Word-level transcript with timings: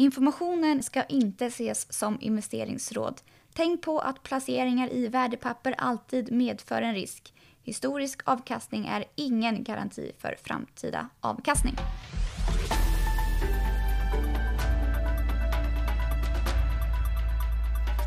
Informationen 0.00 0.82
ska 0.82 1.04
inte 1.04 1.46
ses 1.46 1.92
som 1.92 2.18
investeringsråd. 2.20 3.20
Tänk 3.54 3.82
på 3.82 3.98
att 3.98 4.22
placeringar 4.22 4.92
i 4.92 5.08
värdepapper 5.08 5.74
alltid 5.78 6.32
medför 6.32 6.82
en 6.82 6.94
risk. 6.94 7.34
Historisk 7.62 8.20
avkastning 8.24 8.86
är 8.86 9.04
ingen 9.14 9.64
garanti 9.64 10.12
för 10.18 10.36
framtida 10.42 11.08
avkastning. 11.20 11.74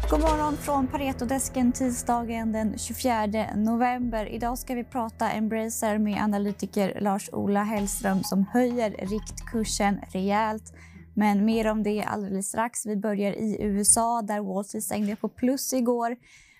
God 0.10 0.22
morgon 0.22 0.58
från 0.58 0.88
Paretodesken 0.88 1.72
tisdagen 1.72 2.52
den 2.52 2.78
24 2.78 3.28
november. 3.56 4.26
Idag 4.26 4.58
ska 4.58 4.76
vi 4.76 4.84
prata 4.84 5.32
Embracer 5.32 5.98
med 5.98 6.24
analytiker 6.24 6.98
Lars-Ola 7.02 7.64
Hellström 7.64 8.24
som 8.24 8.46
höjer 8.54 8.90
riktkursen 9.00 10.00
rejält. 10.12 10.74
Men 11.16 11.46
mer 11.46 11.68
om 11.68 11.84
det 11.84 12.04
alldeles 12.04 12.48
strax. 12.48 12.86
Vi 12.86 12.96
börjar 12.96 13.32
i 13.32 13.58
USA 13.62 14.22
där 14.22 14.40
Wall 14.40 14.66
Street 14.66 14.84
stängde 14.84 15.16
på 15.16 15.30
plus 15.30 15.74
igår. 15.74 16.16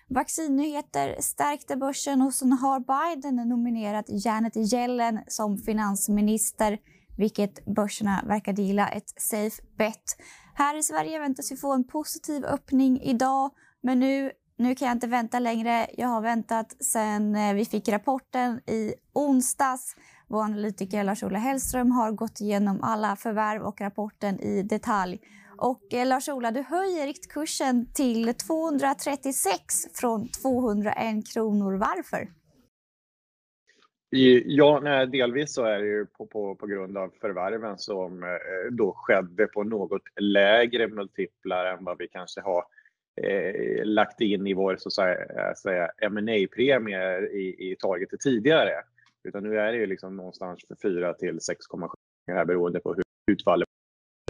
Vaccinnyheter 0.08 1.16
stärkte 1.20 1.76
börsen 1.76 2.22
och 2.22 2.34
sen 2.34 2.52
har 2.52 2.80
Biden 2.80 3.36
nominerat 3.48 4.04
Janet 4.08 4.56
Yellen 4.56 5.20
som 5.28 5.58
finansminister 5.58 6.78
vilket 7.16 7.64
börserna 7.64 8.24
verkar 8.26 8.52
gilla. 8.52 8.88
Ett 8.88 9.12
safe 9.16 9.62
bet. 9.78 10.16
Här 10.54 10.78
i 10.78 10.82
Sverige 10.82 11.18
väntas 11.18 11.52
vi 11.52 11.56
få 11.56 11.72
en 11.72 11.84
positiv 11.84 12.44
öppning 12.44 13.00
idag, 13.00 13.50
men 13.80 14.00
nu, 14.00 14.30
nu 14.56 14.74
kan 14.74 14.88
jag 14.88 14.94
inte 14.94 15.06
vänta 15.06 15.38
längre. 15.38 15.86
Jag 15.96 16.08
har 16.08 16.20
väntat 16.20 16.76
sen 16.80 17.36
eh, 17.36 17.54
vi 17.54 17.64
fick 17.64 17.88
rapporten 17.88 18.60
i 18.66 18.94
onsdags. 19.12 19.96
Vår 20.28 20.42
analytiker 20.42 21.04
Lars-Ola 21.04 21.38
Hellström 21.38 21.90
har 21.90 22.12
gått 22.12 22.40
igenom 22.40 22.80
alla 22.82 23.16
förvärv 23.16 23.62
och 23.62 23.80
rapporten 23.80 24.40
i 24.40 24.62
detalj. 24.62 25.20
Och 25.56 25.94
eh, 25.94 26.06
Lars-Ola, 26.06 26.50
du 26.50 26.62
höjer 26.62 27.06
riktkursen 27.06 27.86
till 27.94 28.34
236 28.34 29.54
från 29.94 30.28
201 30.28 31.32
kronor. 31.34 31.72
Varför? 31.72 32.28
Ja, 34.46 34.80
nej, 34.82 35.06
delvis 35.06 35.54
så 35.54 35.64
är 35.64 35.78
det 35.78 35.86
ju 35.86 36.06
på, 36.06 36.26
på, 36.26 36.54
på 36.54 36.66
grund 36.66 36.98
av 36.98 37.10
förvärven 37.20 37.78
som 37.78 38.22
eh, 38.22 38.28
då 38.70 38.92
skedde 38.96 39.46
på 39.46 39.64
något 39.64 40.02
lägre 40.20 40.88
multiplar 40.88 41.64
än 41.64 41.84
vad 41.84 41.98
vi 41.98 42.08
kanske 42.08 42.40
har 42.40 42.64
eh, 43.22 43.84
lagt 43.84 44.20
in 44.20 44.46
i 44.46 44.54
vår 44.54 44.76
så 44.78 45.02
att 45.50 45.58
säga, 45.58 45.90
ma 46.10 46.46
premie 46.56 47.18
i, 47.20 47.70
i 47.70 47.76
targetet 47.80 48.20
tidigare. 48.20 48.72
Utan 49.24 49.42
nu 49.42 49.58
är 49.58 49.72
det 49.72 49.78
ju 49.78 49.86
liksom 49.86 50.16
någonstans 50.16 50.60
för 50.68 50.76
4 50.82 51.14
till 51.14 51.38
6,7 51.38 52.44
beroende 52.44 52.80
på 52.80 52.94
hur 52.94 53.04
utfallet 53.32 53.68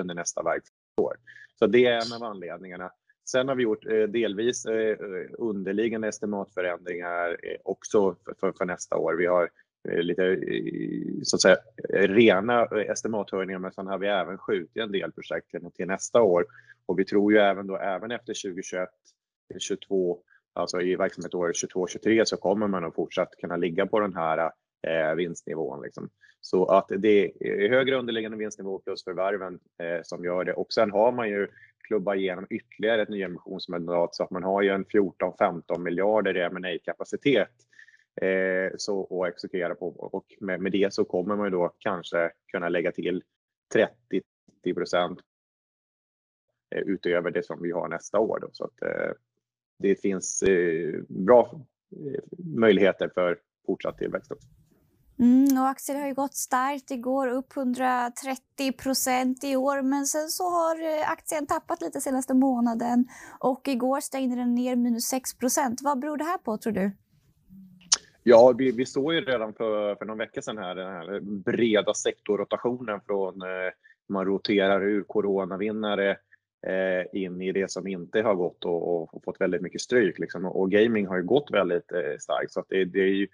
under 0.01 0.15
nästa 0.15 0.43
verksamhetsår. 0.43 1.17
Så 1.59 1.67
det 1.67 1.87
är 1.87 2.07
en 2.07 2.23
av 2.23 2.31
anledningarna. 2.31 2.91
Sen 3.31 3.49
har 3.49 3.55
vi 3.55 3.63
gjort 3.63 3.87
eh, 3.87 4.03
delvis 4.03 4.67
eh, 4.67 4.91
eh, 4.91 5.27
underliggande 5.39 6.09
estimatförändringar 6.09 7.37
också 7.65 8.17
för, 8.25 8.35
för, 8.41 8.53
för 8.53 8.65
nästa 8.65 8.97
år. 8.97 9.15
Vi 9.15 9.27
har 9.27 9.51
lite 9.89 10.41
så 11.23 11.37
att 11.37 11.43
säga 11.43 11.57
rena 11.93 12.65
estimathöjningar 12.65 13.59
men 13.59 13.73
sen 13.73 13.87
har 13.87 13.99
vi 13.99 14.07
även 14.07 14.39
skjutit 14.39 14.77
en 14.77 14.93
del 14.93 15.13
projekt 15.13 15.75
till 15.75 15.87
nästa 15.87 16.23
år 16.23 16.47
och 16.87 16.99
vi 16.99 17.05
tror 17.05 17.33
ju 17.33 17.39
även 17.39 17.67
då 17.67 17.77
även 17.77 18.11
efter 18.11 18.43
2021 18.43 18.89
2022 19.53 20.19
alltså 20.53 20.81
i 20.81 20.97
verksamhetsåret 20.97 21.57
22 21.57 21.87
23 21.87 22.27
så 22.27 22.37
kommer 22.37 22.69
man 22.69 22.85
att 22.85 22.95
fortsatt 22.95 23.37
kunna 23.41 23.57
ligga 23.57 23.87
på 23.87 24.01
den 24.01 24.15
här 24.15 24.51
eh, 24.87 25.15
vinstnivån 25.15 25.83
liksom. 25.83 26.11
Så 26.41 26.67
att 26.67 26.89
det 26.99 27.33
är 27.41 27.69
högre 27.69 27.97
underliggande 27.97 28.39
vinstnivå 28.39 28.79
plus 28.79 29.05
förvärven 29.05 29.59
eh, 29.79 30.01
som 30.03 30.25
gör 30.25 30.45
det 30.45 30.53
och 30.53 30.73
sen 30.73 30.91
har 30.91 31.13
man 31.13 31.29
ju 31.29 31.49
klubba 31.89 32.15
igenom 32.15 32.47
ytterligare 32.51 33.03
ett 33.03 33.09
nyemissionsmandat 33.09 34.15
så 34.15 34.23
att 34.23 34.31
man 34.31 34.43
har 34.43 34.63
ju 34.63 34.69
en 34.69 34.85
14-15 34.85 35.79
miljarder 35.79 36.37
i 36.37 36.41
M&A 36.41 36.79
kapacitet 36.85 37.51
eh, 38.23 38.77
så, 38.77 39.23
att 39.25 39.29
exekvera 39.29 39.75
på. 39.75 39.89
Och 39.89 40.35
med, 40.41 40.61
med, 40.61 40.73
det 40.73 40.95
så 40.95 41.05
kommer 41.05 41.37
man 41.37 41.47
ju 41.47 41.51
då 41.51 41.75
kanske 41.79 42.31
kunna 42.47 42.69
lägga 42.69 42.93
till 42.93 43.23
30 43.73 44.75
procent 44.75 45.21
eh, 46.75 46.83
utöver 46.83 47.31
det 47.31 47.43
som 47.43 47.63
vi 47.63 47.71
har 47.71 47.89
nästa 47.89 48.19
år. 48.19 48.39
Då. 48.41 48.49
Så 48.53 48.65
att 48.65 48.83
eh, 48.83 49.13
det 49.79 50.01
finns 50.01 50.43
eh, 50.43 51.01
bra 51.09 51.61
eh, 51.91 52.21
möjligheter 52.39 53.11
för 53.15 53.39
fortsatt 53.67 53.99
tillväxt. 53.99 54.33
Också. 54.33 54.49
Mm, 55.19 55.59
och 55.59 55.69
aktier 55.69 56.01
har 56.01 56.07
ju 56.07 56.15
gått 56.15 56.35
starkt 56.35 56.91
igår, 56.91 57.29
upp 57.29 57.57
130 57.57 58.73
procent 58.83 59.45
i 59.45 59.57
år. 59.57 59.83
Men 59.83 60.07
sen 60.07 60.29
så 60.29 60.45
har 60.45 60.83
eh, 60.83 61.11
aktien 61.11 61.47
tappat 61.47 61.83
lite 61.83 62.01
senaste 62.01 62.35
månaden 62.35 63.07
och 63.39 63.69
igår 63.69 64.01
stängde 64.01 64.37
den 64.37 64.55
ner 64.55 64.77
minus 64.77 65.05
6 65.05 65.35
procent. 65.35 65.81
Vad 65.83 65.99
beror 65.99 66.17
det 66.17 66.25
här 66.25 66.39
på 66.39 66.59
tror 66.59 66.73
du? 66.73 66.93
Ja, 68.23 68.55
vi, 68.59 68.73
vi 68.73 68.87
såg 68.87 69.15
ju 69.15 69.21
redan 69.21 69.55
för, 69.55 69.95
för 69.95 70.05
någon 70.05 70.19
vecka 70.19 70.43
sedan 70.43 70.59
här 70.59 70.75
den 70.75 70.93
här 70.93 71.21
breda 71.21 71.95
sektorrotationen 71.95 73.01
från 73.07 73.43
eh, 73.43 73.73
man 74.09 74.27
roterar 74.27 74.83
ur 74.85 75.03
coronavinnare 75.03 76.11
eh, 76.67 77.23
in 77.23 77.43
i 77.43 77.53
det 77.53 77.71
som 77.71 77.87
inte 77.87 78.23
har 78.23 78.35
gått 78.35 78.65
och, 78.65 79.15
och 79.15 79.25
fått 79.25 79.41
väldigt 79.41 79.63
mycket 79.63 79.81
stryk. 79.81 80.19
Liksom. 80.19 80.45
Och 80.45 80.71
gaming 80.71 81.07
har 81.07 81.17
ju 81.17 81.23
gått 81.23 81.51
väldigt 81.51 81.93
eh, 81.93 82.19
starkt 82.21 82.53
så 82.53 82.61
att 82.61 82.67
det, 82.69 82.85
det, 82.85 83.01
är 83.01 83.15
ju, 83.15 83.29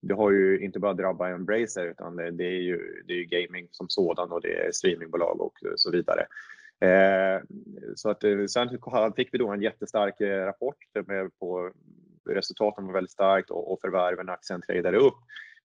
det 0.00 0.14
har 0.14 0.30
ju 0.30 0.60
inte 0.60 0.78
bara 0.78 0.94
drabbat 0.94 1.30
Embracer 1.30 1.86
utan 1.86 2.16
det, 2.16 2.30
det, 2.30 2.44
är 2.44 2.62
ju, 2.62 3.02
det 3.06 3.12
är 3.12 3.16
ju 3.16 3.24
gaming 3.24 3.68
som 3.70 3.88
sådan 3.88 4.32
och 4.32 4.40
det 4.40 4.66
är 4.66 4.72
streamingbolag 4.72 5.40
och 5.40 5.58
så 5.76 5.90
vidare. 5.90 6.26
Eh, 6.80 7.42
så 7.94 8.10
att 8.10 8.24
eh, 8.24 8.44
sen 8.46 8.68
fick 9.16 9.34
vi 9.34 9.38
då 9.38 9.48
en 9.48 9.62
jättestark 9.62 10.20
eh, 10.20 10.44
rapport 10.44 10.76
med 11.06 11.38
på 11.38 11.72
resultaten 12.28 12.86
var 12.86 12.92
väldigt 12.92 13.10
starkt 13.10 13.50
och, 13.50 13.72
och 13.72 13.80
förvärven 13.80 14.28
aktien 14.28 14.62
tradade 14.62 14.98
upp. 14.98 15.18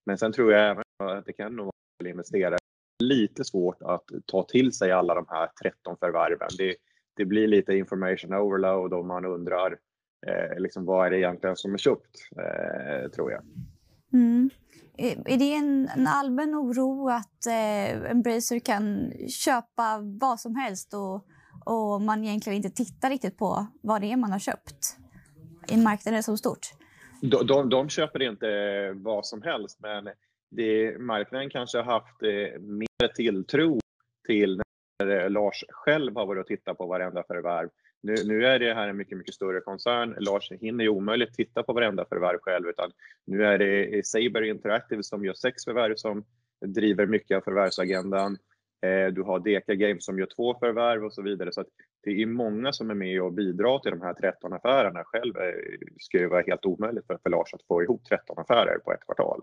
Men 0.06 0.18
sen 0.18 0.32
tror 0.32 0.52
jag 0.52 0.70
även 0.70 0.84
att 0.98 1.26
det 1.26 1.32
kan 1.32 1.56
nog 1.56 1.70
vara 1.98 2.10
investerare 2.10 2.56
lite 3.02 3.44
svårt 3.44 3.82
att 3.82 4.04
ta 4.26 4.42
till 4.42 4.72
sig 4.72 4.92
alla 4.92 5.14
de 5.14 5.26
här 5.28 5.48
13 5.62 5.96
förvärven. 6.00 6.48
Det, 6.58 6.76
det 7.16 7.24
blir 7.24 7.46
lite 7.46 7.74
information 7.74 8.34
overload 8.34 8.92
och 8.92 9.04
man 9.04 9.24
undrar 9.24 9.78
eh, 10.26 10.58
liksom, 10.58 10.84
vad 10.84 11.06
är 11.06 11.10
det 11.10 11.18
egentligen 11.18 11.56
som 11.56 11.74
är 11.74 11.78
köpt, 11.78 12.16
eh, 12.36 13.10
tror 13.10 13.32
jag. 13.32 13.42
Mm. 14.12 14.50
Är 14.98 15.38
det 15.38 15.54
en, 15.54 15.88
en 15.96 16.06
allmän 16.06 16.54
oro 16.54 17.08
att 17.08 17.46
eh, 17.46 18.10
Embracer 18.10 18.58
kan 18.58 19.12
köpa 19.28 19.98
vad 20.20 20.40
som 20.40 20.56
helst 20.56 20.94
och, 20.94 21.26
och 21.64 22.02
man 22.02 22.24
egentligen 22.24 22.56
inte 22.56 22.70
tittar 22.70 23.10
riktigt 23.10 23.38
på 23.38 23.66
vad 23.82 24.00
det 24.00 24.12
är 24.12 24.16
man 24.16 24.32
har 24.32 24.38
köpt? 24.38 24.96
i 25.68 25.76
marknaden 25.76 26.22
som 26.22 26.38
stort? 26.38 26.66
De, 27.20 27.46
de, 27.46 27.68
de 27.68 27.88
köper 27.88 28.22
inte 28.22 28.46
vad 28.94 29.26
som 29.26 29.42
helst, 29.42 29.78
men 29.82 30.08
det, 30.50 30.98
marknaden 31.00 31.50
kanske 31.50 31.78
har 31.78 31.84
haft 31.84 32.22
eh, 32.22 32.60
mer 32.60 33.08
tilltro 33.14 33.80
till 34.26 34.62
när 35.04 35.28
Lars 35.28 35.64
själv 35.68 36.16
har 36.16 36.26
varit 36.26 36.40
och 36.40 36.46
tittat 36.46 36.78
på 36.78 36.86
varenda 36.86 37.22
förvärv. 37.22 37.68
Nu, 38.06 38.14
nu 38.24 38.46
är 38.46 38.58
det 38.58 38.74
här 38.74 38.88
en 38.88 38.96
mycket, 38.96 39.18
mycket 39.18 39.34
större 39.34 39.60
koncern. 39.60 40.16
Lars 40.18 40.52
hinner 40.52 40.84
ju 40.84 40.90
omöjligt 40.90 41.34
titta 41.34 41.62
på 41.62 41.72
varenda 41.72 42.04
förvärv 42.08 42.38
själv, 42.42 42.68
utan 42.68 42.90
nu 43.24 43.44
är 43.44 43.58
det 43.58 44.06
Saber 44.06 44.42
Interactive 44.42 45.02
som 45.02 45.24
gör 45.24 45.34
sex 45.34 45.64
förvärv 45.64 45.94
som 45.96 46.24
driver 46.66 47.06
mycket 47.06 47.36
av 47.36 47.40
förvärvsagendan. 47.40 48.38
Eh, 48.82 49.06
du 49.12 49.22
har 49.22 49.38
Deka 49.38 49.74
Games 49.74 50.04
som 50.04 50.18
gör 50.18 50.28
två 50.36 50.58
förvärv 50.58 51.04
och 51.04 51.12
så 51.12 51.22
vidare. 51.22 51.52
Så 51.52 51.64
det 52.02 52.22
är 52.22 52.26
många 52.26 52.72
som 52.72 52.90
är 52.90 52.94
med 52.94 53.22
och 53.22 53.32
bidrar 53.32 53.78
till 53.78 53.90
de 53.90 54.00
här 54.00 54.14
13 54.14 54.52
affärerna. 54.52 55.04
Själv 55.04 55.36
eh, 55.36 55.52
skulle 55.98 56.22
det 56.24 56.28
vara 56.28 56.42
helt 56.46 56.66
omöjligt 56.66 57.06
för, 57.06 57.18
för 57.22 57.30
Lars 57.30 57.54
att 57.54 57.66
få 57.68 57.82
ihop 57.82 58.04
13 58.04 58.38
affärer 58.38 58.78
på 58.78 58.92
ett 58.92 59.04
kvartal. 59.04 59.42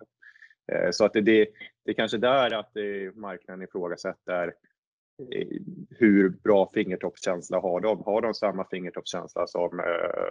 Eh, 0.72 0.90
så 0.91 1.06
att 1.06 1.13
det, 1.13 1.22
det, 1.22 1.47
det 1.85 1.91
är 1.91 1.95
kanske 1.95 2.18
där 2.18 2.53
att 2.53 2.72
marknaden 3.16 3.63
ifrågasätter 3.63 4.53
hur 5.90 6.29
bra 6.29 6.72
fingertoppskänsla 6.74 7.59
har 7.59 7.81
de? 7.81 8.04
Har 8.04 8.21
de 8.21 8.33
samma 8.33 8.65
fingertoppskänsla 8.65 9.48
som 9.48 9.81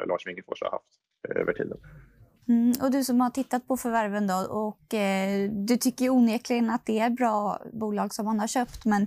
Lars 0.06 0.26
Wingefors 0.26 0.62
har 0.62 0.70
haft 0.70 1.00
över 1.36 1.52
tiden? 1.52 1.78
Mm, 2.48 2.72
och 2.82 2.90
du 2.90 3.04
som 3.04 3.20
har 3.20 3.30
tittat 3.30 3.68
på 3.68 3.76
förvärven 3.76 4.26
då 4.26 4.46
och 4.50 4.94
eh, 4.94 5.50
du 5.50 5.76
tycker 5.76 6.10
onekligen 6.10 6.70
att 6.70 6.86
det 6.86 6.98
är 6.98 7.10
bra 7.10 7.58
bolag 7.72 8.14
som 8.14 8.24
man 8.24 8.40
har 8.40 8.46
köpt. 8.46 8.84
Men 8.84 9.02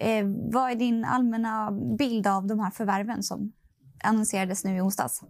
eh, 0.00 0.26
vad 0.52 0.70
är 0.70 0.74
din 0.74 1.04
allmänna 1.04 1.70
bild 1.98 2.26
av 2.26 2.46
de 2.46 2.60
här 2.60 2.70
förvärven 2.70 3.22
som 3.22 3.52
annonserades 4.04 4.64
nu 4.64 4.76
i 4.76 4.80
onsdags? 4.80 5.22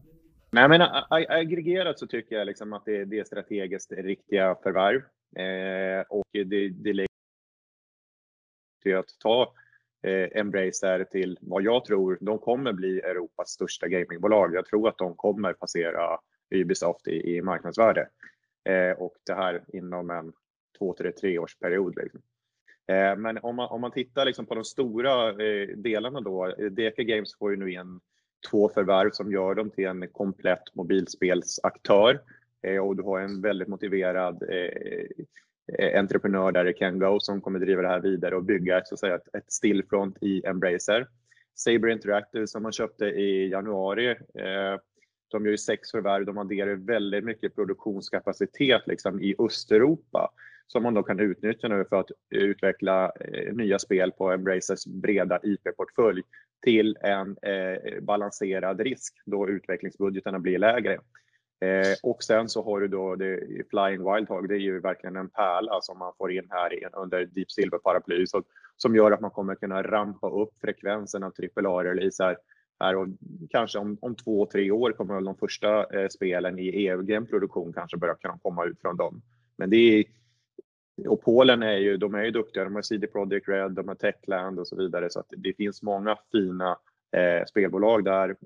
Nej, 0.50 0.68
men 0.68 0.82
aggregerat 1.28 1.98
så 1.98 2.06
tycker 2.06 2.36
jag 2.36 2.46
liksom 2.46 2.72
att 2.72 2.84
det, 2.84 3.04
det 3.04 3.18
är 3.18 3.24
strategiskt 3.24 3.92
riktiga 3.92 4.54
förvärv 4.62 5.02
eh, 5.36 6.04
och 6.08 6.24
det, 6.32 6.68
det 6.68 6.92
lägger 6.92 7.08
till 8.82 8.96
att 8.96 9.18
ta 9.22 9.52
eh, 10.06 10.40
Embracer 10.40 11.04
till 11.04 11.38
vad 11.40 11.62
jag 11.62 11.84
tror 11.84 12.18
de 12.20 12.38
kommer 12.38 12.72
bli 12.72 13.00
Europas 13.00 13.50
största 13.50 13.88
gamingbolag. 13.88 14.54
Jag 14.54 14.66
tror 14.66 14.88
att 14.88 14.98
de 14.98 15.14
kommer 15.14 15.52
passera 15.52 16.18
Ubisoft 16.50 17.08
i, 17.08 17.36
i 17.36 17.42
marknadsvärde. 17.42 18.08
Eh, 18.64 18.90
och 18.98 19.14
det 19.26 19.34
här 19.34 19.64
inom 19.72 20.10
en 20.10 20.32
två, 20.78 20.94
tre, 20.98 21.12
tre 21.12 21.38
års 21.38 21.58
period. 21.58 21.96
Liksom. 21.96 22.20
Eh, 22.88 23.16
men 23.16 23.38
om 23.38 23.56
man, 23.56 23.68
om 23.68 23.80
man 23.80 23.90
tittar 23.90 24.24
liksom 24.24 24.46
på 24.46 24.54
de 24.54 24.64
stora 24.64 25.28
eh, 25.28 25.68
delarna 25.76 26.20
då, 26.20 26.46
eh, 26.46 26.70
DK 26.70 26.96
Games 26.96 27.38
får 27.38 27.50
ju 27.50 27.56
nu 27.56 27.72
in 27.72 28.00
två 28.50 28.68
förvärv 28.68 29.10
som 29.10 29.32
gör 29.32 29.54
dem 29.54 29.70
till 29.70 29.86
en 29.86 30.08
komplett 30.08 30.74
mobilspelsaktör. 30.74 32.20
Eh, 32.62 32.78
och 32.78 32.96
du 32.96 33.02
har 33.02 33.20
en 33.20 33.40
väldigt 33.40 33.68
motiverad 33.68 34.42
eh, 34.42 35.24
Eh, 35.78 35.98
entreprenör 35.98 36.52
där 36.52 36.68
i 36.68 36.74
Kengo 36.74 37.20
som 37.20 37.40
kommer 37.40 37.58
driva 37.58 37.82
det 37.82 37.88
här 37.88 38.00
vidare 38.00 38.36
och 38.36 38.44
bygga 38.44 38.82
så 38.84 38.94
att 38.94 39.00
säga, 39.00 39.14
ett, 39.14 39.34
ett 39.34 39.52
stillfront 39.52 40.16
i 40.20 40.46
Embracer. 40.46 41.06
Saber 41.54 41.88
Interactive 41.88 42.46
som 42.46 42.62
man 42.62 42.72
köpte 42.72 43.04
i 43.06 43.48
januari 43.48 44.10
eh, 44.10 44.80
de 45.28 45.44
gör 45.44 45.50
ju 45.50 45.58
sex 45.58 45.90
förvärv, 45.90 46.24
de 46.24 46.38
adderar 46.38 46.74
väldigt 46.74 47.24
mycket 47.24 47.54
produktionskapacitet 47.54 48.82
liksom, 48.86 49.20
i 49.20 49.34
Östeuropa 49.38 50.30
som 50.66 50.82
man 50.82 50.94
då 50.94 51.02
kan 51.02 51.20
utnyttja 51.20 51.68
nu 51.68 51.84
för 51.84 52.00
att 52.00 52.10
utveckla 52.30 53.12
eh, 53.20 53.54
nya 53.54 53.78
spel 53.78 54.12
på 54.12 54.32
Embracers 54.32 54.86
breda 54.86 55.40
IP-portfölj 55.42 56.22
till 56.64 56.96
en 57.00 57.36
eh, 57.42 58.00
balanserad 58.02 58.80
risk 58.80 59.14
då 59.26 59.48
utvecklingsbudgeterna 59.48 60.38
blir 60.38 60.58
lägre. 60.58 60.98
Eh, 61.60 61.94
och 62.02 62.22
sen 62.22 62.48
så 62.48 62.64
har 62.64 62.80
du 62.80 62.88
då 62.88 63.14
det, 63.14 63.40
Flying 63.70 64.14
Wild 64.14 64.28
Hog, 64.28 64.48
det 64.48 64.54
är 64.54 64.58
ju 64.58 64.80
verkligen 64.80 65.16
en 65.16 65.28
pärla 65.28 65.80
som 65.80 65.98
man 65.98 66.12
får 66.18 66.32
in 66.32 66.46
här 66.50 66.90
under 66.92 67.24
Deep 67.24 67.50
Silver 67.50 67.78
paraply 67.78 68.24
som 68.76 68.96
gör 68.96 69.12
att 69.12 69.20
man 69.20 69.30
kommer 69.30 69.54
kunna 69.54 69.82
rampa 69.82 70.30
upp 70.30 70.60
frekvensen 70.60 71.22
av 71.22 71.32
AAA-releaser 71.32 72.36
här 72.80 72.96
och 72.96 73.08
kanske 73.50 73.78
om, 73.78 73.98
om 74.00 74.14
två, 74.14 74.46
tre 74.46 74.70
år 74.70 74.92
kommer 74.92 75.14
väl 75.14 75.24
de 75.24 75.36
första 75.36 76.00
eh, 76.00 76.08
spelen 76.08 76.58
i 76.58 76.68
egen 76.68 77.26
produktion 77.26 77.72
kanske 77.72 77.96
börja 77.96 78.14
kunna 78.14 78.38
komma 78.38 78.64
ut 78.64 78.80
från 78.80 78.96
dem. 78.96 79.22
Men 79.56 79.70
det 79.70 79.76
är, 79.76 80.04
och 81.08 81.22
Polen 81.22 81.62
är 81.62 81.76
ju, 81.76 81.96
de 81.96 82.14
är 82.14 82.24
ju 82.24 82.30
duktiga, 82.30 82.64
de 82.64 82.74
har 82.74 82.82
CD 82.82 83.06
Projekt 83.06 83.48
Red, 83.48 83.72
de 83.72 83.88
har 83.88 83.94
Techland 83.94 84.58
och 84.58 84.68
så 84.68 84.76
vidare 84.76 85.10
så 85.10 85.20
att 85.20 85.26
det 85.36 85.52
finns 85.56 85.82
många 85.82 86.18
fina 86.32 86.78
eh, 87.16 87.44
spelbolag 87.48 88.04
där, 88.04 88.36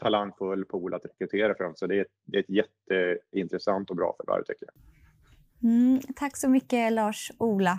talangfull 0.00 0.64
pool 0.64 0.94
att 0.94 1.04
rekrytera 1.04 1.54
från. 1.54 1.76
Så 1.76 1.86
det 1.86 1.98
är, 1.98 2.06
det 2.24 2.36
är 2.36 2.40
ett 2.40 2.50
jätteintressant 2.50 3.90
och 3.90 3.96
bra 3.96 4.16
förvärv 4.16 4.42
tycker 4.44 4.66
jag. 4.66 4.74
Mm, 5.70 6.00
tack 6.16 6.36
så 6.36 6.48
mycket 6.48 6.92
Lars-Ola. 6.92 7.78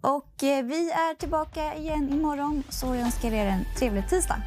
Och 0.00 0.44
eh, 0.44 0.64
vi 0.64 0.90
är 0.90 1.14
tillbaka 1.14 1.74
igen 1.74 2.08
imorgon 2.12 2.62
så 2.68 2.86
jag 2.86 3.00
önskar 3.00 3.32
er 3.32 3.46
en 3.46 3.64
trevlig 3.78 4.08
tisdag. 4.08 4.42